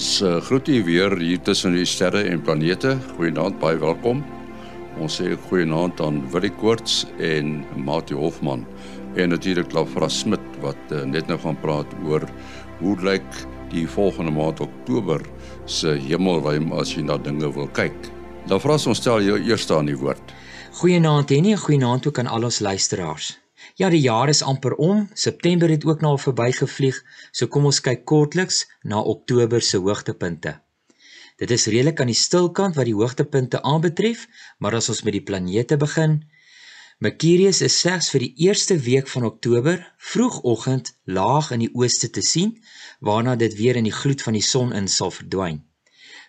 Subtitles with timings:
[0.00, 2.94] Ons uh, groet u weer hier tussen die sterre en planete.
[3.18, 4.22] Goeienaand, baie welkom.
[4.96, 8.62] Ons sê goeienaand aan Willie Koorts en Mati Hofman
[9.20, 12.24] en natuurlik Lafra Smit wat uh, net nou gaan praat oor
[12.78, 13.28] hoe lyk
[13.74, 15.20] die volgende maand Oktober
[15.68, 18.08] se hemelruim as jy na dinge wil kyk.
[18.48, 20.32] Lafra, ons stel jou eers aan die woord.
[20.80, 23.34] Goeienaand en 'n goeienaand ook aan al ons luisteraars.
[23.80, 25.06] Ja, die jaar is amper om.
[25.14, 26.98] September het ook nou verbygevlieg,
[27.32, 30.58] so kom ons kyk kortliks na Oktober se hoogtepunte.
[31.40, 34.26] Dit is redelik aan die stilkant wat die hoogtepunte aanbetref,
[34.58, 36.18] maar as ons met die planete begin,
[37.00, 42.20] Mercurius is slegs vir die eerste week van Oktober vroegoggend laag in die ooste te
[42.20, 42.58] sien,
[43.00, 45.62] waarna dit weer in die gloed van die son in sal verdwyn.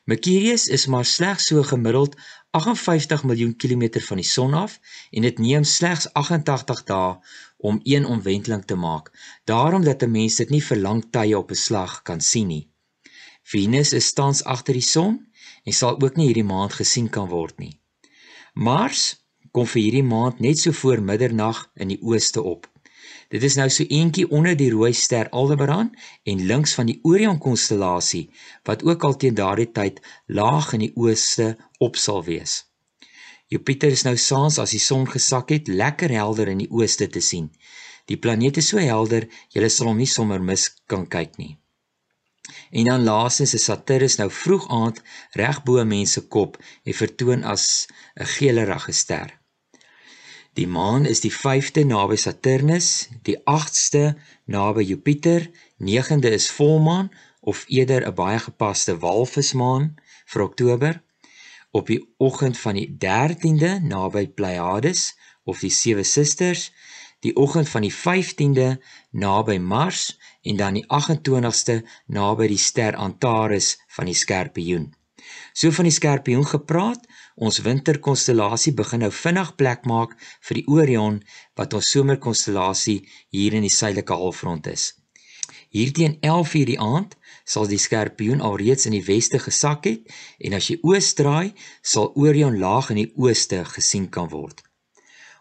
[0.03, 2.15] Mercurius is maar slegs so gemiddeld
[2.49, 4.79] 58 miljoen kilometer van die son af
[5.11, 7.11] en dit neem slegs 88 dae
[7.57, 9.11] om een omwenteling te maak.
[9.45, 12.69] Daarom dat 'n mens dit nie vir lang tye op 'n slag kan sien nie.
[13.43, 15.27] Venus is tans agter die son
[15.63, 17.79] en sal ook nie hierdie maand gesien kan word nie.
[18.53, 22.67] Mars kom vir hierdie maand net so voor middernag in die ooste op.
[23.31, 25.93] Dit is nou so eentjie onder die rooi ster Aldebaran
[26.27, 28.25] en links van die Orion konstellasie
[28.67, 32.57] wat ook al teen daardie tyd laag in die ooste op sal wees.
[33.47, 37.23] Jupiter is nou saans as die son gesak het lekker helder in die ooste te
[37.23, 37.47] sien.
[38.11, 41.55] Die planeet is so helder, jy sal hom nie sommer mis kan kyk nie.
[42.75, 45.03] En dan laasens is Saturnus nou vroeg aand
[45.39, 47.87] reg bo mense kop en vertoon as
[48.19, 49.40] 'n geelerige ster.
[50.53, 54.17] Die maan is die 5de naby Saturnus, die 8ste
[54.51, 55.45] naby Jupiter,
[55.79, 57.07] 9de is volmaan
[57.39, 61.01] of eerder 'n baie gepaste walvismaan vir Oktober.
[61.71, 66.71] Op die oggend van die 13de naby Pleiades of die sewe susters,
[67.19, 73.77] die oggend van die 15de naby Mars en dan die 28ste naby die ster Antares
[73.87, 74.93] van die Skorpioen.
[75.53, 77.07] So van die Skorpioen gepraat,
[77.41, 80.11] Ons winterkonstellasie begin nou vinnig plek maak
[80.47, 81.15] vir die Orion
[81.57, 82.99] wat ons somerkonstellasie
[83.33, 84.83] hier in die suidelike halfrond is.
[85.73, 87.15] Hierteen 11:00 die aand
[87.53, 92.11] sal die Skorpioen alreeds in die weste gesak het en as jy oos draai, sal
[92.13, 94.61] Orion laag in die ooste gesien kan word.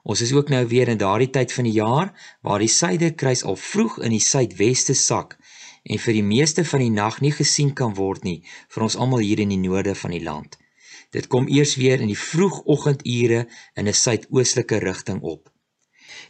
[0.03, 3.61] Ons is ook nou weer in daardie tyd van die jaar waar die suiderkruis al
[3.61, 5.37] vroeg in die suidweste sak
[5.84, 8.41] en vir die meeste van die nag nie gesien kan word nie
[8.72, 10.56] vir ons almal hier in die noorde van die land.
[11.10, 13.41] Dit kom eers weer in die vroegoggendure
[13.75, 15.50] in 'n suidoostelike rigting op.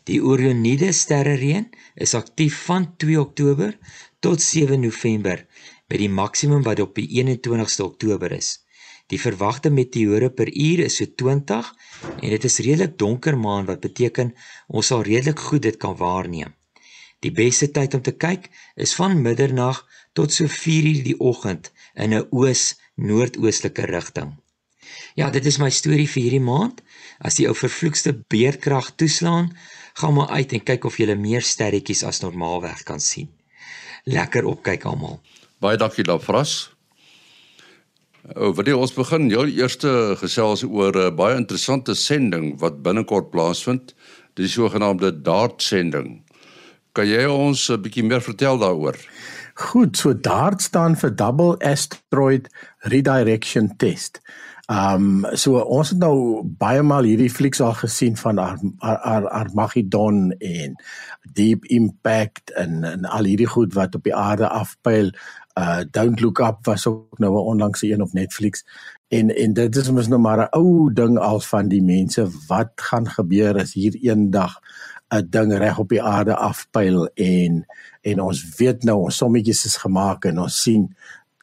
[0.09, 3.79] Die Orionide sterrereën is aktief van 2 Oktober
[4.21, 5.47] tot 7 November
[5.89, 8.65] by die maksimum wat op die 21ste Oktober is.
[9.11, 11.71] Die verwagte meteore per uur is so 20
[12.23, 14.35] en dit is redelik donker maan wat beteken
[14.69, 16.55] ons sal redelik goed dit kan waarneem.
[17.21, 19.83] Die beste tyd om te kyk is van middernag
[20.13, 24.39] tot so 4:00 die oggend in 'n oos-noordoostelike rigting.
[25.15, 26.83] Ja, dit is my storie vir hierdie maand.
[27.21, 29.51] As die ou vervloekste beerkrag toeslaan,
[30.01, 33.29] gaan maar uit en kyk of jy meer sterretjies as normaalweg kan sien.
[34.05, 35.21] Lekker opkyk almal.
[35.61, 36.71] Baie dankie Lafras.
[38.37, 39.91] O, wat jy ons begin jou eerste
[40.21, 43.95] gesels oor 'n baie interessante sending wat binnekort plaasvind,
[44.37, 46.23] die sogenaamde DART sending.
[46.93, 48.97] Kan jy ons 'n bietjie meer vertel daaroor?
[49.55, 54.21] Goed, so DART staan vir Double Asteroid Redirection Test.
[54.71, 59.25] Ehm um, so ons het nou baie maal hierdie flieks al gesien van Ar Ar
[59.41, 60.77] Armageddon en
[61.35, 65.11] Deep Impact en en al hierdie goed wat op die aarde afpyl.
[65.59, 68.65] Uh Don't Look Up was ook nou 'n onlangse een op Netflix.
[69.09, 72.71] En en dit is mos nou maar 'n ou ding al van die mense wat
[72.75, 74.61] gaan gebeur as hier eendag
[75.09, 77.67] 'n ding reg op die aarde afpyl en
[78.01, 80.95] en ons weet nou ons sommetjies is gemaak en ons sien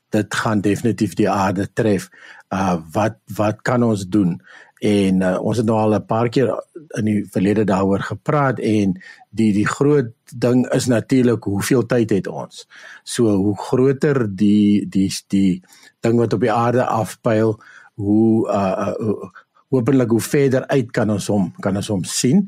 [0.10, 2.10] dit gaan definitief die aarde tref.
[2.54, 4.42] Uh wat wat kan ons doen?
[4.80, 6.54] En uh, ons het nou al 'n paar keer
[6.98, 12.28] in die verlede daaroor gepraat en die die groot ding is natuurlik hoeveel tyd het
[12.28, 12.68] ons.
[13.04, 15.62] So hoe groter die die die
[16.00, 17.60] ding wat op die aarde afpyl,
[17.94, 19.30] hoe uh, uh
[19.74, 22.46] hopelik hoe verder uit kan ons hom kan ons hom sien.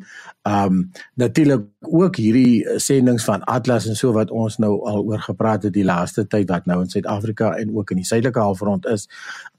[0.47, 0.85] Um
[1.19, 5.75] natuurlik ook hierdie sendinge van Atlas en so wat ons nou al oor gepraat het
[5.75, 9.07] die laaste tyd wat nou in Suid-Afrika en ook in die suidelike halfrond is.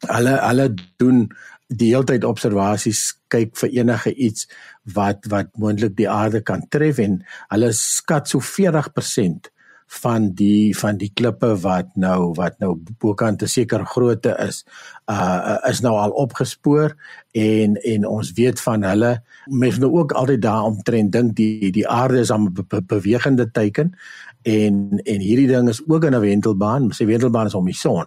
[0.09, 0.69] Hulle hulle
[1.03, 1.27] doen
[1.71, 4.49] die heeltyd observasies kyk vir enige iets
[4.97, 7.21] wat wat moontlik die aarde kan tref en
[7.53, 9.53] hulle skat so 40%
[9.91, 14.65] van die van die klippe wat nou wat nou bokant 'n sekere grootte is
[15.11, 16.95] uh is nou al opgespoor
[17.33, 21.89] en en ons weet van hulle mens nou ook altyd daar omtrent dink die die
[21.89, 23.97] aarde is 'n be be bewegende teken
[24.43, 28.07] en en hierdie ding is ook in 'n wentelbaan sy wentelbaan is om die son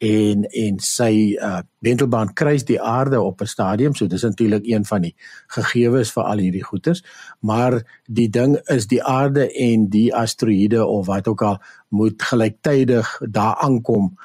[0.00, 4.84] en en sy uh wentelbaan kruis die aarde op 'n stadium so dis natuurlik een
[4.84, 5.14] van die
[5.46, 7.04] gegevens vir al hierdie goeters
[7.40, 11.58] maar die ding is die aarde en die asteroïde of wat ook al
[11.88, 14.16] moet gelyktydig daar aankom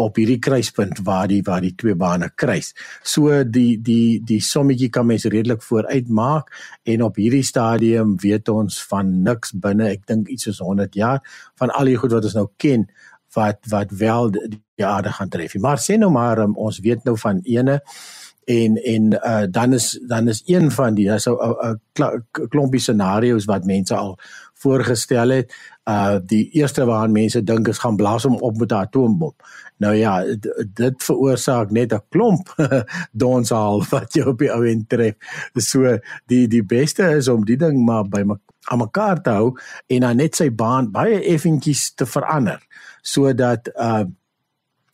[0.00, 2.72] op hierdie kruispunt waar die waar die twee bane kruis.
[3.02, 6.50] So die die die sommetjie kan mens redelik vooruit maak
[6.82, 11.22] en op hierdie stadium weet ons van niks binne ek dink iets soos 100 jaar
[11.60, 12.88] van al die goed wat ons nou ken
[13.32, 15.54] wat wat wel die aarde gaan tref.
[15.54, 17.80] Maar sê nou maar um, ons weet nou van ene
[18.44, 23.64] en en uh, dan is dan is een van die so 'n klompie scenario's wat
[23.64, 24.18] mense al
[24.54, 25.54] voorgestel het.
[25.84, 29.34] Uh die eerste waaraan mense dink is gaan blaas hom op met 'n atoombom.
[29.76, 30.24] Nou ja,
[30.74, 32.54] dit veroorsaak net 'n klomp
[33.22, 35.14] donsal wat jy op die ou end tref.
[35.54, 38.24] So die die beste is om die ding maar by
[38.70, 42.60] aan mekaar te hou en dan net sy baan baie effentjies te verander
[43.02, 44.04] sodat uh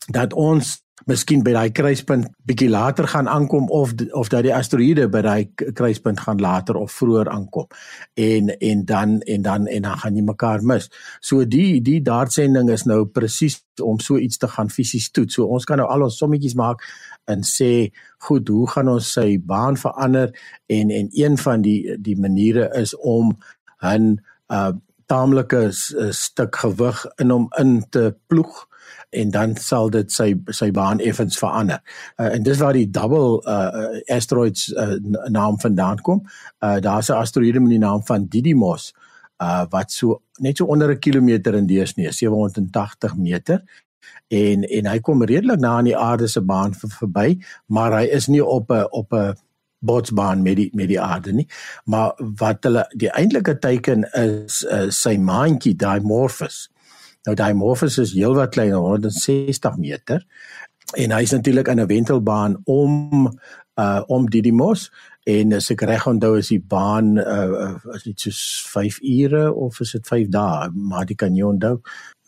[0.06, 5.06] dat ons miskien by daai kruispunt bietjie later gaan aankom of of dat die asteroïde
[5.12, 7.68] by daai kruispunt gaan later of vroeër aankom.
[8.14, 10.88] En en dan en dan en dan gaan jy mekaar mis.
[11.20, 15.38] So die die daarsending is nou presies om so iets te gaan fisies toets.
[15.38, 16.82] So ons kan nou al ons sommetjies maak
[17.26, 17.90] en sê,
[18.26, 20.34] goed, hoe gaan ons sy baan verander
[20.66, 23.36] en en een van die die maniere is om
[23.82, 24.18] 'n
[24.50, 24.72] uh
[25.06, 25.68] taamlike
[26.10, 28.66] stuk gewig in hom in te ploeg
[29.10, 31.80] en dan sal dit sy sy baan effens verander.
[32.18, 34.96] Uh, en dis waar die double uh, asteroids uh,
[35.32, 36.22] naam vandaan kom.
[36.60, 38.92] Uh, Daar's 'n asteroïde met die naam van Didymos
[39.42, 43.62] uh, wat so net so onder 'n kilometer in deursnee, 780 meter
[44.28, 48.26] en en hy kom redelik na aan die aarde se baan verby, maar hy is
[48.26, 49.34] nie op 'n op 'n
[49.78, 51.48] botsbaan met die met die aarde nie.
[51.84, 56.66] Maar wat hulle die eintlike teken is uh, sy maantjie Dimorphos.
[57.26, 60.26] Nou Dimorphos is heelwat kleiner 160 meter.
[60.94, 63.26] En hy's natuurlik in 'n wentelbaan om
[63.76, 64.90] uh om Didymos
[65.26, 69.80] en as ek reg onthou is die baan uh is dit soos 5 ure of
[69.82, 70.68] is dit 5 dae?
[70.70, 71.80] Maar dit kan jy onthou.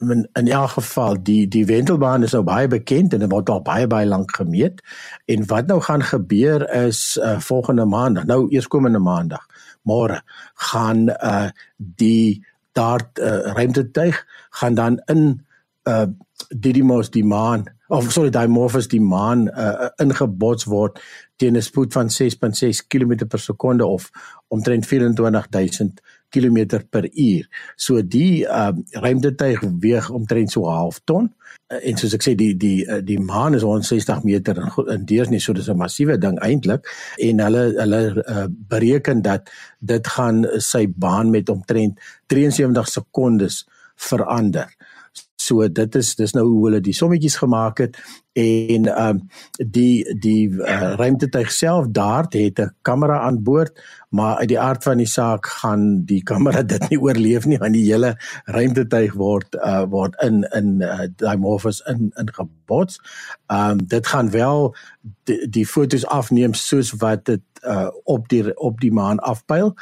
[0.03, 3.63] In in elk geval die die wentelbaan is nou baie bekend en dit word al
[3.63, 4.83] baie baie lank gemeet.
[5.31, 9.47] En wat nou gaan gebeur is uh volgende maandag nou eerskomende maandag
[9.87, 10.23] môre
[10.71, 12.43] gaan uh die
[12.79, 15.47] dart uh, ruimtetuig gaan dan in
[15.89, 16.07] uh
[16.55, 21.01] Didymos die maan of sorry Dimorphos die maan uh, ingebots word
[21.37, 24.11] teen 'n spoed van 6.6 km per sekonde of
[24.49, 26.01] omtrent 24000
[26.31, 27.49] km per uur.
[27.77, 31.33] So die uh ruimtetuig weeg omtrent so 'n half ton
[31.69, 35.53] en soos ek sê die die die maan is 160 meter in, in deursnee so
[35.53, 36.87] dis 'n massiewe ding eintlik
[37.19, 39.51] en hulle hulle uh, bereken dat
[39.81, 44.69] dit gaan sy baan met omtrent 73 sekondes verander.
[45.49, 48.01] So dit is dis nou hoe hulle die sommetjies gemaak het
[48.39, 49.21] en ehm um,
[49.75, 53.81] die die uh, ruimtetuig self daar het 'n kamera aan boord,
[54.11, 57.73] maar uit die aard van die saak gaan die kamera dit nie oorleef nie want
[57.73, 58.15] die hele
[58.45, 63.01] ruimtetuig word uh, word in in uh, Dimorphos in in gebots.
[63.47, 64.77] Ehm um, dit gaan wel
[65.25, 69.75] die, die fotos afneem soos wat dit uh, op die op die maan afpyl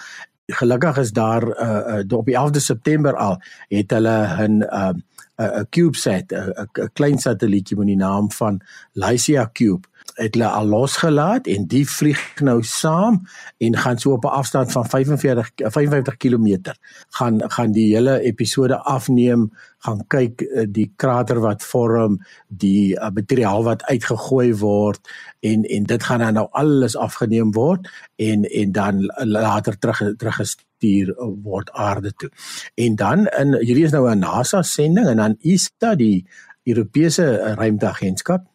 [0.46, 4.94] gelukkig is daar uh, uh, op die 11de September al het hulle 'n 'n uh,
[5.36, 8.60] 'n CubeSat 'n klein satellietjie met die naam van
[8.92, 13.20] Lycia Cube het hulle al losgelaat en die vlieg nou saam
[13.58, 16.72] en gaan so op 'n afstand van 45 55 km
[17.08, 23.08] gaan gaan die hele episode afneem gaan kyk eh, die krater wat vorm die uh,
[23.10, 25.00] materiaal wat uitgegooi word
[25.40, 30.40] en en dit gaan dan nou alles afgeneem word en en dan later terug
[30.78, 32.30] teruggestuur word aarde toe.
[32.74, 36.26] En dan in hierdie is nou 'n NASA sending en dan ESA die
[36.64, 38.46] Europese ruimteagentskap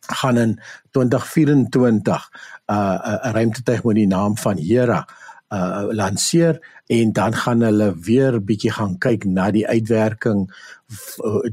[0.00, 2.30] gaan in 2024
[2.66, 5.06] 'n uh, 'n ruimtetuig met die naam van Hera
[5.52, 10.48] uh lanseer en dan gaan hulle weer bietjie gaan kyk na die uitwerking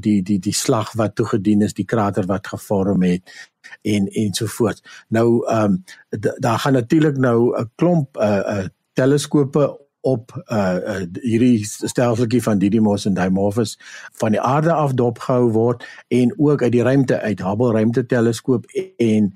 [0.00, 3.22] die die die slag wat toegedien is die krater wat gevorm het
[3.82, 5.84] en ensovoorts nou ehm um,
[6.38, 12.58] daar gaan natuurlik nou 'n klomp uh, uh teleskope op uh, uh hierdie stelseltjie van
[12.58, 13.78] Didymos en Dimorphos
[14.20, 18.66] van die aarde af dopgehou word en ook uit die ruimte uit Hubble ruimteteleskoop
[18.96, 19.32] en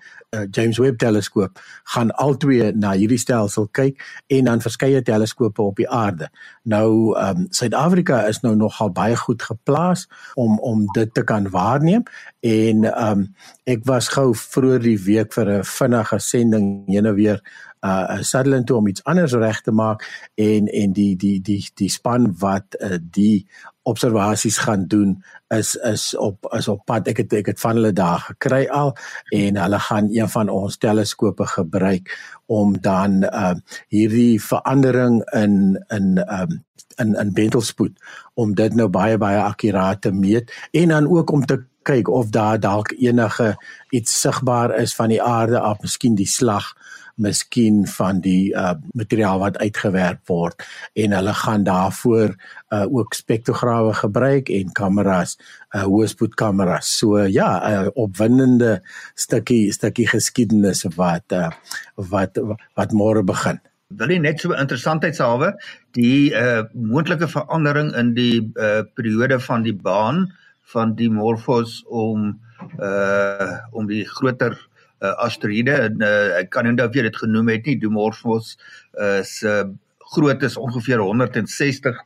[0.51, 1.61] James Webb teleskoop
[1.95, 4.03] gaan albei na hierdie stelsel kyk
[4.33, 6.31] en dan verskeie teleskope op die aarde.
[6.63, 11.51] Nou ehm um, Suid-Afrika is nou nogal baie goed geplaas om om dit te kan
[11.51, 12.03] waarneem
[12.41, 13.29] en ehm um,
[13.65, 17.41] ek was gou vroeër die week vir 'n vinnige sending heen en weer
[17.85, 21.91] uh Sutherland toe om iets anders reg te maak en en die die die die
[21.93, 23.47] span wat uh, die
[23.85, 25.25] observasies gaan doen
[25.55, 27.09] is is op is op pad.
[27.13, 28.95] Ek het ek het van hulle daar gekry al
[29.37, 32.15] en hulle gaan een van ons teleskope gebruik
[32.47, 33.55] om dan uh
[33.93, 36.65] hierdie verandering in in um
[36.97, 37.93] in in bentelspoed
[38.35, 42.33] om dit nou baie baie akkuraat te meet en dan ook om te kyk of
[42.33, 43.55] daar dalk enige
[43.91, 46.73] iets sigbaar is van die aarde af, miskien die slag,
[47.17, 52.35] miskien van die uh materiaal wat uitgewerp word en hulle gaan daarvoor
[52.75, 55.37] uh ook spektrograwe gebruik en kameras,
[55.75, 56.97] uh hoëspoedkameras.
[56.99, 58.83] So ja, 'n uh, opwindende
[59.15, 61.51] stukkie stukkie geskiedenis wat uh
[61.97, 62.39] wat
[62.75, 63.61] wat môre begin
[63.99, 65.53] wil nie net so interessantheidshalwe
[65.97, 70.27] die uh moontlike verandering in die uh periode van die baan
[70.75, 72.33] van die Morphos om
[72.81, 74.57] uh om die groter
[75.03, 78.55] uh, asteroïde en uh, ek kan onthou jy dit genoem het nie Dimorphos
[79.01, 79.73] uh, se uh,
[80.15, 81.97] groot is ongeveer 160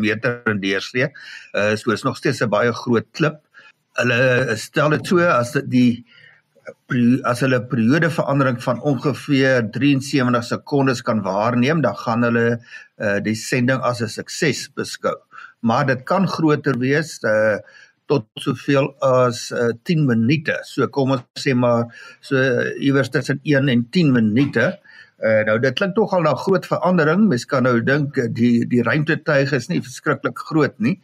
[0.00, 1.10] meter in deursnee.
[1.54, 3.38] Uh so is nog steeds 'n baie groot klip.
[4.00, 6.04] Hulle stel dit so as die
[7.24, 12.58] as hulle periode verandering van ongeveer 73 sekondes kan waarneem, dan gaan hulle
[12.98, 15.16] uh die sending as 'n sukses beskou
[15.62, 17.58] maar dit kan groter wees uh
[18.12, 20.60] tot soveel as uh, 10 minute.
[20.68, 21.88] So kom ons sê maar
[22.20, 24.70] so uh, iewers tussen 1 en 10 minute.
[25.22, 27.28] Uh nou dit klink tog al na groot verandering.
[27.30, 30.96] Mens kan nou dink die die ruimtetuig is nie verskriklik groot nie.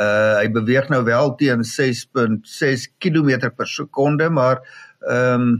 [0.00, 4.62] Uh hy beweeg nou wel teen 6.6 km per sekonde, maar
[5.04, 5.50] ehm um,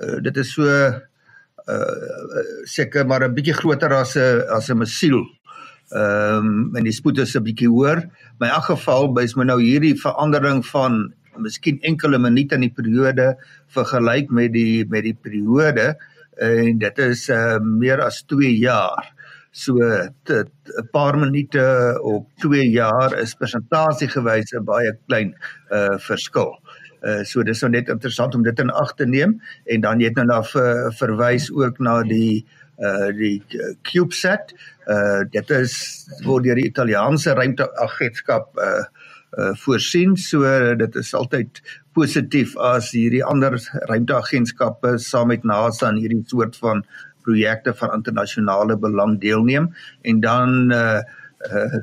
[0.00, 5.20] uh, dit is so uh seker maar 'n bietjie groter as 'n as 'n missiel
[5.92, 7.98] Ehm um, en die spoed is 'n bietjie hoër.
[8.40, 12.72] My in elk geval bys my nou hierdie verandering van miskien enkele minute in die
[12.72, 13.34] periode
[13.74, 15.96] vergelyk met die met die periode
[16.40, 19.12] en dit is uh, meer as 2 jaar.
[19.52, 25.34] So 'n paar minute op 2 jaar is persentasiegewys 'n baie klein
[25.70, 26.56] uh verskil.
[27.04, 30.08] Uh so dis nou net interessant om dit in ag te neem en dan jy
[30.08, 32.61] het nou na ver, verwys ook na die uh
[33.18, 33.42] die
[33.82, 34.54] CubeSat
[34.90, 35.74] uh dit is
[36.24, 38.84] word deur die Italiaanse ruimteagentskap uh
[39.38, 40.16] uh voorsien.
[40.16, 40.44] So
[40.76, 41.62] dit is altyd
[41.96, 43.56] positief as hierdie ander
[43.88, 46.84] ruimteagentskappe saam met NASA aan hierdie soort van
[47.22, 49.70] projekte van internasionale belang deelneem.
[50.02, 51.00] En dan uh
[51.48, 51.82] uh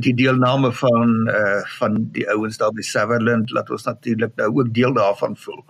[0.00, 4.74] die deelname van uh van die ouens daar by Sutherland laat ons natuurlik nou ook
[4.74, 5.62] deel daarvan voel.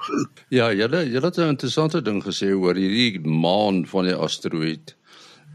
[0.49, 4.95] Ja, julle julle het 'n interessante ding gesê oor hierdie maan van die asteroïde.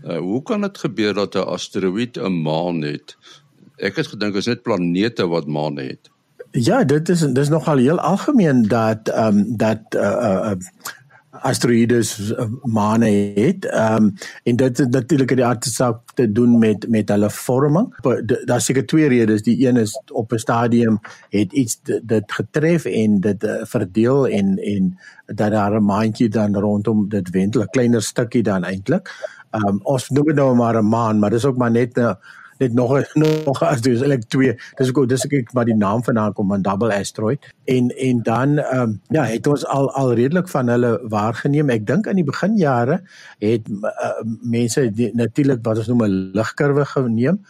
[0.03, 3.17] Uh, hoe kan dit gebeur dat 'n asteroïde 'n maan het?
[3.77, 6.10] Ek het gedink is net planete wat maane het.
[6.51, 10.58] Ja, dit is dis nogal heel algemeen dat ehm um, dat uh uh, uh
[11.41, 13.65] asteroïdes uh, maane het.
[13.65, 17.93] Ehm um, en dit het natuurlik die aardsaak te doen met met hulle vorming.
[18.46, 19.43] Daar's seker twee redes.
[19.43, 24.58] Die een is op 'n stadium het iets dit getref en dit uh, verdeel en
[24.58, 29.10] en dat daar 'n maantjie dan rondom dit wendel, 'n kleiner stukkie dan eintlik.
[29.50, 32.00] Ehm um, ons noem dit nou maar 'n maan, maar dis ook maar net 'n
[32.00, 32.13] uh,
[32.59, 32.93] net nog
[33.45, 34.55] nog as dis eintlik twee.
[34.79, 37.47] Dis ook dis ek maar die naam vandaan kom van double asteroid.
[37.65, 41.69] En en dan ehm um, ja, het ons al al redelik van hulle waargeneem.
[41.69, 43.01] Ek dink in die beginjare
[43.39, 44.11] het uh,
[44.41, 47.41] mense natuurlik wat ons noem 'n ligkurwe geneem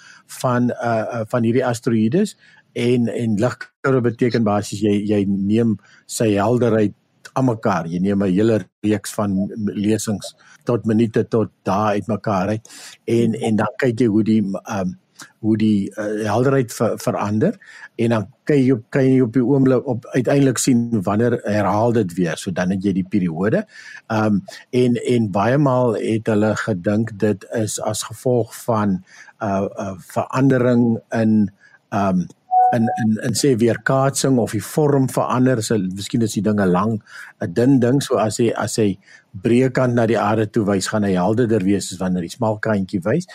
[0.42, 2.38] van uh van hierdie asteroïdes
[2.74, 6.94] en en ligkurwe beteken basies jy jy neem sy helderheid
[7.34, 7.88] almekaar.
[7.88, 12.70] Jy neem 'n hele reeks van lesings tot minute tot dae uitmekaar uit
[13.06, 14.98] en en dan kyk jy hoe die um,
[15.40, 17.58] hoe die uh, helderheid ver, verander
[18.00, 22.14] en dan kyk jy kan jy op die oomblik op uiteindelik sien wanneer herhaal dit
[22.18, 22.38] weer.
[22.38, 23.66] So dan het jy die periode.
[24.08, 29.04] Ehm um, en en baie maal het hulle gedink dit is as gevolg van 'n
[29.44, 31.52] uh, uh, verandering in
[31.90, 32.28] ehm um,
[32.76, 37.02] in in in sê weerkaatsing of die vorm verander so miskien is die dinge lang
[37.42, 38.98] 'n dun ding so as hy as hy
[39.34, 42.60] breë kant na die aarde toe wys gaan hy helderder wees as wanneer die smal
[42.60, 43.28] kantjie wys.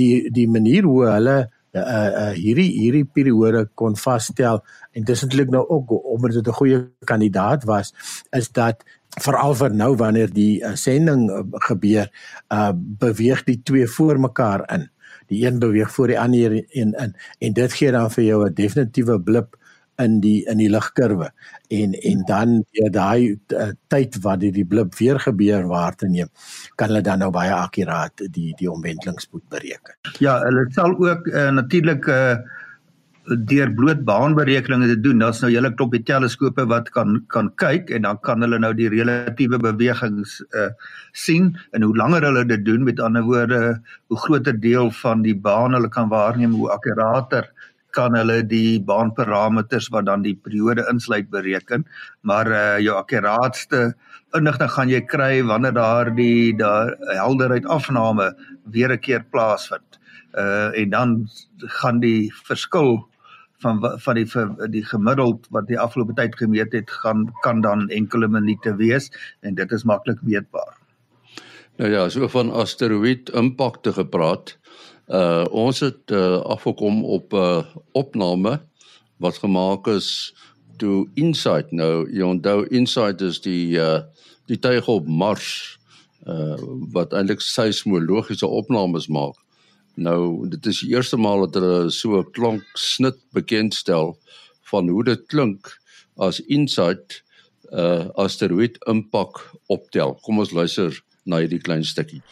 [0.00, 1.38] Die die manier hoe hulle
[1.74, 6.60] uh, uh, hierdie hierdie periode kon vasstel en dis eintlik nou ook omdat dit 'n
[6.60, 7.92] goeie kandidaat was
[8.32, 8.84] is dat
[9.20, 12.08] veral vir nou wanneer die uh, sending uh, gebeur
[12.52, 14.88] uh, beweeg die twee voor mekaar in
[15.28, 18.54] die een beweeg voor die ander in in en dit gee dan vir jou 'n
[18.54, 19.56] definitiewe blip
[19.98, 21.30] in die in die ligkurwe
[21.74, 26.08] en en dan deur daai uh, tyd wat die, die blip weer gebeur waar te
[26.08, 26.30] neem
[26.76, 29.96] kan hulle dan nou baie akkuraat die die omwentelingsspoed bereken.
[30.18, 32.36] Ja, hulle sal ook uh, natuurlik uh,
[33.36, 35.20] deur bloot baanberekeninge te doen.
[35.20, 38.88] Daar's nou hele klompie teleskope wat kan kan kyk en dan kan hulle nou die
[38.88, 40.70] relatiewe bewegings uh
[41.12, 45.34] sien en hoe langer hulle dit doen, met ander woorde, hoe groter deel van die
[45.34, 47.50] baan hulle kan waarneem, hoe akkurater
[47.90, 51.84] kan hulle die baanparameters wat dan die periode insluit bereken.
[52.22, 53.92] Maar uh jou akkuraatste
[54.36, 58.32] inligting gaan jy kry wanneer daar die daar helderheid afname
[58.64, 60.00] weer 'n keer plaasvind.
[60.32, 61.28] Uh en dan
[61.80, 63.07] gaan die verskil
[63.62, 64.26] van van die
[64.70, 69.10] die gemiddeld wat die afgelope tyd gemeet het gaan kan dan enkele minute wees
[69.40, 70.76] en dit is maklik meetbaar.
[71.78, 74.56] Nou ja, so van asteroïde impakte gepraat.
[75.06, 78.60] Uh ons het uh, afgekom op 'n uh, opname
[79.16, 80.34] wat gemaak is
[80.76, 84.00] toe Insight nou, jy onthou Insight is die uh
[84.46, 85.78] die tuig op Mars
[86.26, 86.56] uh
[86.92, 89.36] wat eintlik seismologiese opnames maak.
[89.98, 94.14] Nou dit is die eerste maal dat hulle so 'n klonk snit bekendstel
[94.70, 95.72] van hoe dit klink
[96.16, 97.22] as Insight
[97.72, 100.14] uh asteroïde impak optel.
[100.22, 102.22] Kom ons luister na hierdie klein stukkie.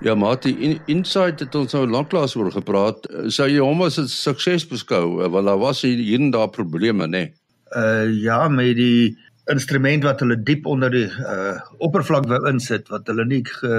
[0.00, 3.08] Ja, Mati, in, Insight het ons nou lanklaas oor gepraat.
[3.26, 5.28] Sou jy hom as 'n sukses beskou?
[5.28, 7.10] Want daar was hier en daar probleme, né?
[7.10, 7.37] Nee?
[7.76, 9.16] Uh ja met die
[9.52, 13.74] instrument wat hulle diep onder die uh oppervlak wou insit wat hulle nie ge,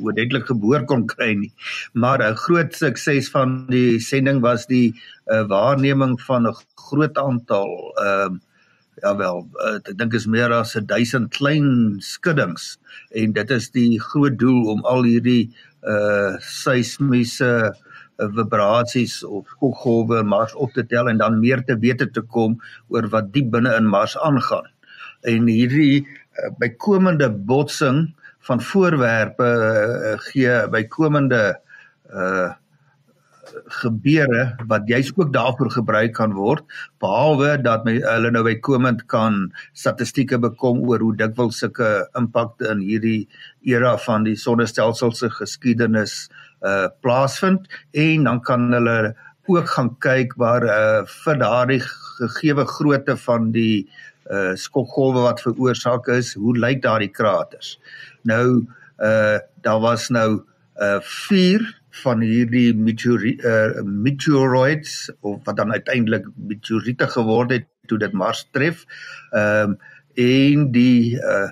[0.00, 1.52] oordentlik geboor kon kry nie.
[1.92, 4.94] Maar 'n groot sukses van die sending was die
[5.32, 8.38] uh waarneming van 'n groot aantal ehm uh,
[9.02, 12.78] ja wel uh, ek dink is meer as 1000 klein skuddings
[13.10, 17.89] en dit is die groot doel om al hierdie uh seismiese uh
[18.36, 22.58] vibrasies of golwe Mars op te tel en dan meer te wete te kom
[22.88, 24.68] oor wat diep binne in Mars aangaan.
[25.28, 28.08] En hierdie uh, bykomende botsing
[28.48, 31.60] van voorwerpe uh, gee bykomende
[32.10, 32.50] uh
[33.82, 36.64] gebeure wat jy's ook daarvoor gebruik kan word
[37.02, 42.84] behalwe dat my, hulle nou bykomend kan statistieke bekom oor hoe dikwels sulke impakte in
[42.84, 43.28] hierdie
[43.66, 46.28] era van die sonnestelsel se geskiedenis
[46.66, 49.14] uh plaasvind en dan kan hulle
[49.50, 51.80] ook gaan kyk waar uh vir daardie
[52.20, 53.88] gegeewe grootte van die
[54.30, 57.78] uh skokgolwe wat veroorsaak is, hoe lyk daardie kraters?
[58.22, 58.66] Nou
[59.00, 60.42] uh daar was nou
[60.80, 67.98] uh 4 van hierdie meteori uh meteoroids of wat dan uiteindelik meteoriete geword het toe
[67.98, 68.84] dit Mars tref.
[69.30, 69.78] Ehm um,
[70.14, 71.50] en die uh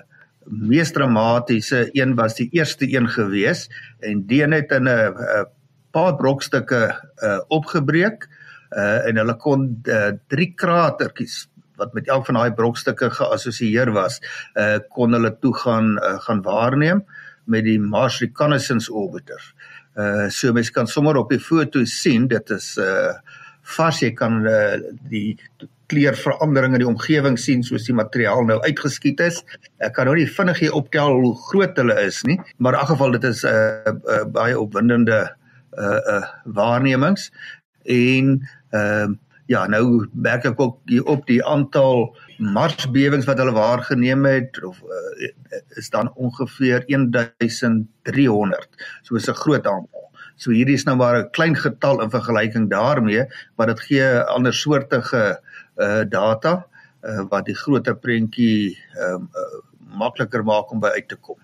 [0.49, 3.67] mees dramatiese een was die eerste een gewees
[3.99, 5.45] en die het in 'n
[5.91, 6.81] paar brokstukke
[7.23, 8.27] uh, opgebreek
[8.71, 14.19] uh, en hulle kon uh, drie kratertjies wat met elk van daai brokstukke geassosieer was,
[14.55, 17.05] uh, kon hulle toe gaan uh, gaan waarneem
[17.45, 19.39] met die Mars Reconnaissance Orbiter.
[19.39, 19.78] Uh
[20.29, 23.13] so mens kan sommer op die foto sien dit is uh
[23.77, 24.79] vas jy kan uh,
[25.11, 25.37] die
[25.89, 29.41] kleurveranderinge in die omgewing sien soos die materiaal nou uitgeskiet is.
[29.83, 32.91] Ek kan nou nie vinnig hier optel hoe groot hulle is nie, maar in elk
[32.93, 35.19] geval dit is 'n uh, uh, baie opwindende
[35.77, 37.31] uh uh waarnemings
[37.85, 38.37] en
[38.73, 39.17] ehm uh,
[39.49, 44.81] ja, nou merk ek ook hier op die aantal marsbewings wat hulle waargeneem het of
[44.83, 45.27] uh,
[45.79, 48.67] is dan ongeveer 1300.
[49.01, 50.09] So is 'n groot aantal.
[50.35, 53.25] So hierdie is nou maar 'n klein getal in vergelyking daarmee,
[53.55, 55.41] maar dit gee ander soortige
[55.77, 56.65] uh data
[57.03, 59.59] uh wat die groter prentjie um uh,
[59.99, 61.37] makliker maak om by uit te kom.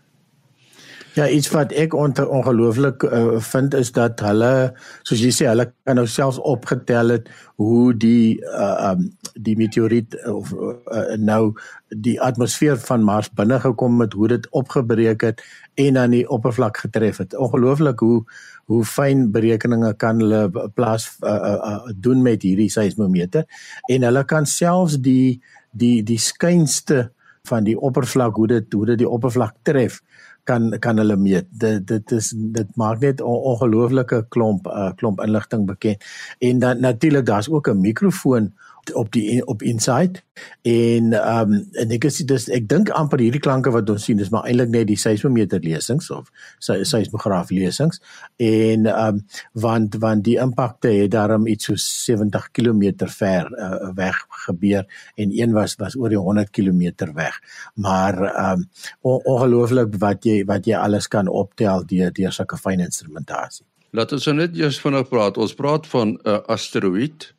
[1.16, 5.96] Ja, iets wat ek ongelooflik uh, vind is dat hulle soos jy sê hulle kan
[5.96, 11.54] nou selfs opgetel het hoe die uh um die meteoriet of uh, nou
[11.90, 15.44] die atmosfeer van Mars binne gekom het, hoe dit opgebreek het
[15.74, 17.36] en aan die oppervlak getref het.
[17.36, 18.24] Ongelooflik hoe
[18.66, 23.46] hoe fyn berekeninge kan hulle plaas uh, uh, uh, doen met hierdie seismometer
[23.92, 27.12] en hulle kan selfs die die die skynste
[27.46, 30.02] van die oppervlak hoe dit hoe dit die oppervlak tref
[30.46, 31.48] kan kan hulle meet.
[31.50, 36.04] Dit dit is dit maak net 'n ongelooflike klomp uh, klomp inligting bekend.
[36.40, 38.54] En dan natuurlik daar's ook 'n mikrofoon
[38.94, 40.22] op die op inside.
[40.62, 44.20] En ehm um, en ek is dis ek dink amper hierdie klanke wat ons sien
[44.20, 48.02] is maar eintlik net die seismometer lesings of seismograaf lesings.
[48.38, 49.22] En ehm um,
[49.54, 54.84] want want die impakte het daarom iets so 70 km ver uh, weg gebeur
[55.16, 57.40] en een was was oor die 100 km weg.
[57.74, 62.80] Maar ehm um, ongelooflik wat jy wat jy alles kan optel deur deur sulke fyn
[62.80, 63.66] instrumentasie.
[63.96, 65.38] Laat ons nou net eers vinnig praat.
[65.40, 67.32] Ons praat van 'n uh, asteroïde,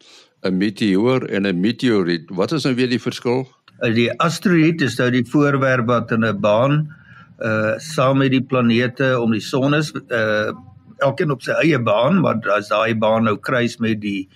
[0.46, 2.30] 'n meteoor en 'n meteoriet.
[2.30, 3.46] Wat is nou weer die verskil?
[3.82, 6.94] Uh, die asteroïde is nou die voorwerp wat in 'n baan
[7.38, 10.52] uh saam met die planete om die son is, uh
[10.98, 14.28] elkeen op sy eie baan, maar as daai baan nou kruis met die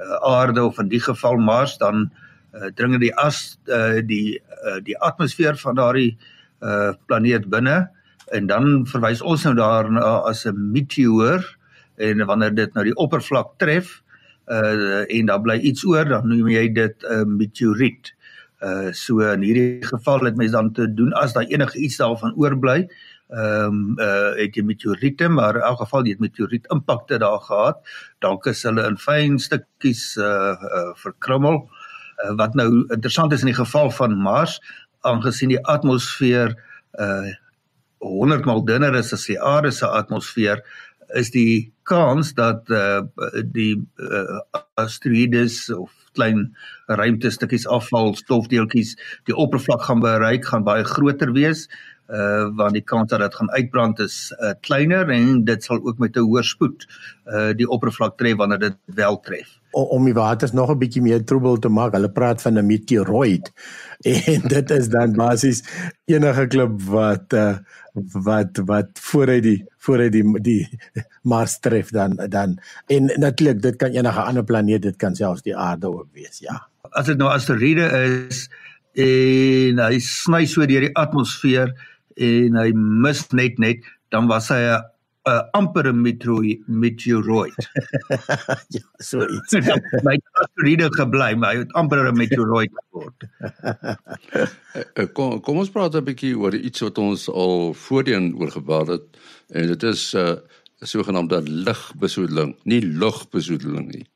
[0.00, 2.10] uh, aarde of in die geval Mars, dan
[2.54, 6.16] uh, dring die as uh, die uh, die atmosfeer van daardie
[6.64, 7.90] uh planeet binne
[8.32, 11.44] en dan verwys ons nou daarna as 'n meteoor
[11.96, 14.02] en wanneer dit nou die oppervlak tref
[14.46, 18.14] uh en daar bly iets oor dan noem jy dit 'n uh, meteoriet.
[18.62, 22.34] Uh so in hierdie geval het mens dan te doen as daar enige iets daarvan
[22.36, 22.88] oorbly.
[23.28, 27.82] Ehm um, uh het jy meteoriete maar in elk geval die meteoriet impakte daar gehad.
[28.18, 31.68] Dalk is hulle in fyn stukkies uh, uh verkrummel.
[32.24, 34.60] Uh, wat nou interessant is in die geval van Mars
[35.00, 36.54] aangesien die atmosfeer
[36.98, 37.34] uh
[37.98, 40.62] 100 mal dunner is as die aarde se atmosfeer
[41.14, 43.02] is die kans dat uh,
[43.54, 44.40] die uh,
[44.74, 48.94] asteroïdes of klein ruimtestukkies afval stofdeeltjies
[49.28, 51.66] die oppervlak gaan bereik gaan baie groter wees
[52.08, 55.98] uh want die kans dat dit gaan uitbrand is uh, kleiner en dit sal ook
[55.98, 56.86] met 'n hoër spoed
[57.26, 59.58] uh die oppervlak tref wanneer dit wel tref.
[59.70, 62.66] O, om die waters nog 'n bietjie meer troebel te maak, hulle praat van 'n
[62.66, 63.52] meteoroid
[64.32, 65.64] en dit is dan basies
[66.04, 67.56] enige klip wat uh
[68.12, 70.68] wat wat vooruit die vooruit die die
[71.22, 75.56] Mars tref dan dan en natuurlik dit kan enige ander planeet dit kan selfs die
[75.56, 77.88] aarde ook wees ja as dit nou asteroïde
[78.28, 78.46] is
[78.96, 81.72] en hy sny so deur die atmosfeer
[82.16, 84.82] en hy mis net net dan was hy 'n
[85.26, 87.54] 'n ampere meteoroid.
[88.76, 89.56] ja, so iets.
[90.06, 93.26] my asteroïde gebly, maar hy het amper 'n meteoroid geword.
[94.36, 98.50] Eh, eh, kom kom ons praat 'n bietjie oor iets wat ons al voorheen oor
[98.50, 99.06] gepraat het
[99.50, 100.36] en dit is 'n uh,
[100.80, 104.06] sogenaamde ligbesoedeling, nie lugbesoedeling nie.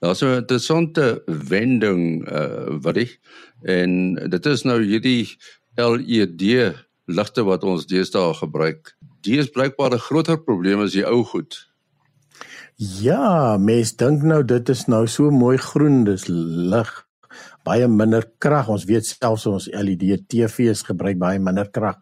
[0.00, 3.20] Daar's 'n interessante wending uh wat ek
[3.62, 5.32] en dit is nou hierdie
[5.76, 8.94] LED ligte wat ons deesdae gebruik.
[9.22, 11.68] Die is blykbaar 'n groter probleem as die ou goed.
[12.76, 17.06] Ja, mens dink nou dit is nou so mooi groen, dis lig
[17.64, 18.68] baie minder krag.
[18.68, 21.98] Ons weet selfs ons LED TV's gebruik baie minder krag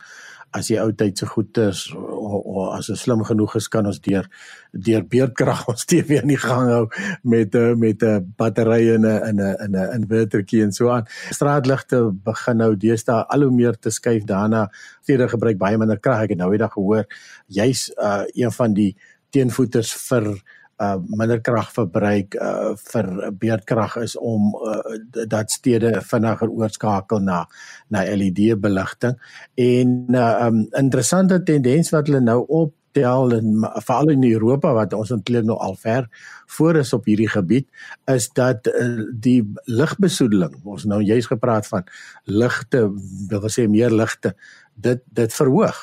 [0.56, 4.00] as die ou tyd se goed is of, as ons slim genoeg is kan ons
[4.02, 4.26] deur
[4.72, 6.84] deur beerdkrag ons TV in die gang hou
[7.22, 11.06] met 'n met 'n battery en 'n in 'n in 'n inverterkie en so aan.
[11.30, 14.70] Straatligte begin nou deesdae al hoe meer te skuif daarna.
[15.02, 16.22] Vere gebruik baie minder krag.
[16.22, 17.06] Ek het nou eendag gehoor
[17.46, 18.96] jy's uh, een van die
[19.30, 20.42] teenvoeters vir
[20.80, 23.08] uh minder krag verbruik uh vir
[23.42, 24.96] beerdkrag is om uh,
[25.28, 27.44] dat stede vinniger oorskakel na
[27.88, 29.18] na LED beligting.
[29.54, 35.12] En uh um interessante tendens wat hulle nou optel en veral in Europa wat ons
[35.14, 36.08] eintlik nou al ver
[36.56, 37.68] voor is op hierdie gebied
[38.10, 41.86] is dat uh, die ligbesoedeling ons nou juist gepraat van
[42.24, 42.88] ligte
[43.30, 44.34] wil sê meer ligte
[44.74, 45.78] dit dit verhoog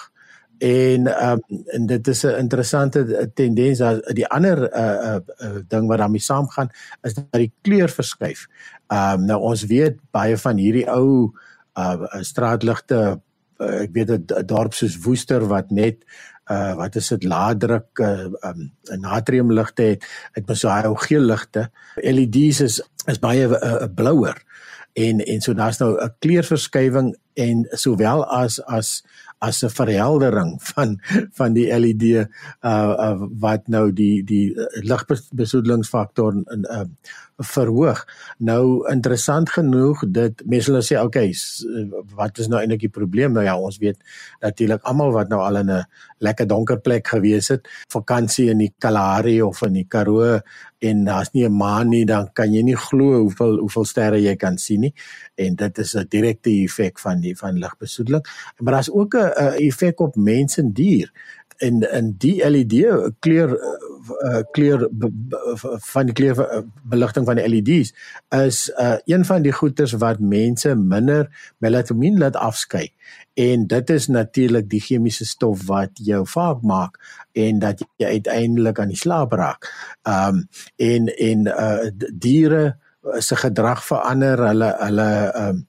[0.58, 5.88] En ehm um, en dit is 'n interessante tendens dat die ander uh, uh, ding
[5.88, 6.70] wat daarmee saamgaan
[7.02, 8.48] is dat die kleur verskuif.
[8.88, 11.34] Ehm um, nou ons weet baie van hierdie ou
[11.80, 13.22] uh straatligte
[13.58, 16.06] uh, ek weet 'n dorp soos Woester wat net
[16.52, 21.70] uh wat is dit laaddruk uh um, natriumligte het, het mos hy ou geel ligte.
[21.96, 24.44] LED's is is baie 'n uh, blouer
[24.98, 29.04] en en so daar's nou 'n kleurverskywing en sowel as as
[29.40, 30.98] as 'n verheldering van
[31.34, 32.26] van die LED uh,
[32.62, 36.86] uh wat nou die die ligbesoedelingsfaktor in uh
[37.38, 38.02] verhoog.
[38.38, 41.30] Nou interessant genoeg dit mense hulle sê okay,
[42.18, 43.36] wat is nou eintlik die probleem?
[43.36, 44.00] Nou ja, ons weet
[44.42, 45.86] natuurlik almal wat nou al in 'n
[46.20, 50.40] lekker donker plek gewees het, vakansie in die Kalahari of in die Karoo
[50.80, 54.36] en daar's nie 'n maan nie, dan kan jy nie glo hoeveel hoeveel sterre jy
[54.36, 54.94] kan sien nie.
[55.36, 58.26] En dit is 'n direkte effek van die van ligbesoedeling.
[58.60, 61.12] Maar daar's ook 'n effek op mens en dier
[61.58, 63.58] en in die LED kleur
[64.12, 64.88] uh, kleur
[65.92, 67.94] van die kleur uh, beligting van die LED's
[68.36, 71.30] is uh, een van die goeters wat mense minder
[71.64, 72.88] melatonien laat afskei
[73.38, 76.98] en dit is natuurlik die chemiese stof wat jou vaak maak
[77.38, 79.70] en dat jy uiteindelik aan die slaap raak.
[80.10, 80.48] Um,
[80.82, 82.78] en en uh, diere
[83.24, 85.10] se gedrag verander, hulle hulle
[85.42, 85.66] um,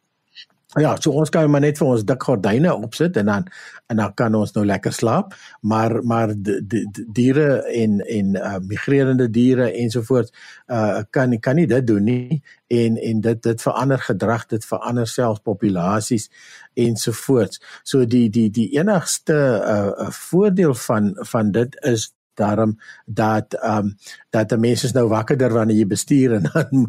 [0.76, 3.46] Ja, so ons kan maar net vir ons dik gordyne opsit en dan
[3.88, 5.32] en dan kan ons nou lekker slaap,
[5.64, 10.34] maar maar die, die, die diere en en uh, migrerende diere ensovoorts
[10.68, 15.08] uh kan kan nie dit doen nie en en dit dit verander gedrag, dit verander
[15.08, 16.28] selfs populasies
[16.76, 17.64] ensovoorts.
[17.82, 23.94] So die die die enigste uh voordeel van van dit is daarom dat ehm um,
[24.30, 26.86] dat die mense nou wakkerder wanneer jy bestuur en dan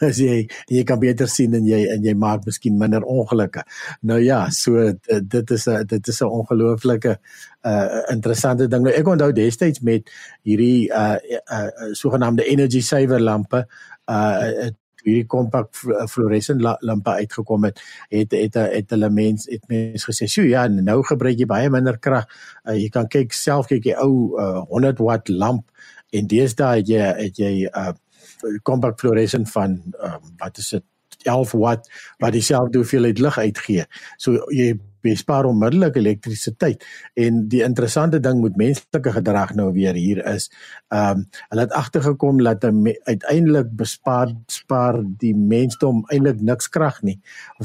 [0.00, 3.64] as jy jy kan beter sien en jy en jy maak miskien minder ongelukke.
[4.00, 7.16] Nou ja, so dit is 'n dit is 'n ongelooflike
[7.62, 8.82] uh interessante ding.
[8.82, 10.10] Nou, ek onthou destyds met
[10.42, 13.66] hierdie uh, uh, uh sogenaamde energy saver lampe
[14.10, 14.70] uh
[15.04, 15.70] hierdie kompak
[16.10, 21.02] fluoresent lampe uitgekom het, het het het hulle mens het mens gesê, "Sjoe, ja, nou
[21.02, 22.26] gebruik jy baie minder krag.
[22.64, 25.70] Uh, jy kan kyk self kyk jy ou uh, 100 watt lamp
[26.12, 30.84] en deesdae het jy het jy 'n uh, kompak fluoresent van uh, wat is dit
[31.22, 33.84] 11 watt wat dieselfde hoeveelheid lig uitgee.
[34.16, 36.84] So jy bespaar onmiddellik elektrisiteit.
[37.14, 40.50] En die interessante ding met menslike gedrag nou weer hier is
[40.88, 42.64] ehm um, hulle het agtergekom dat
[43.04, 47.18] uiteindelik bespaar spaar die mensdom eintlik niks krag nie.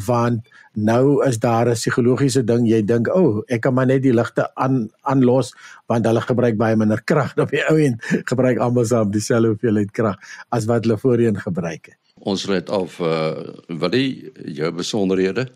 [0.08, 4.02] Want nou is daar 'n psigologiese ding jy dink o oh, ek kan maar net
[4.02, 5.54] die ligte aan aanlos
[5.88, 7.38] want hulle gebruik baie minder krag.
[7.44, 10.18] Op die ou en gebruik almal saam dieselfde hoeveelheid krag
[10.50, 11.98] as wat hulle voorheen gebruik het.
[12.20, 13.32] Ons red af uh,
[13.68, 15.48] wat die jou besonderhede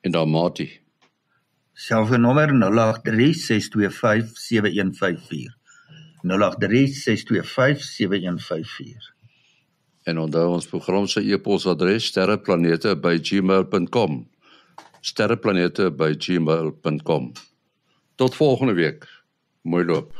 [0.02, 0.82] En dan Mati.
[1.74, 2.54] Selfoonnommer 0836257154.
[6.24, 6.32] 0836257154.
[10.04, 14.30] En onthou ons program se e-posadres sterreplanete@gmail.com.
[15.02, 17.32] sterreplanete@gmail.com.
[18.16, 19.23] Tot volgende week.
[19.65, 20.13] Mooi loop.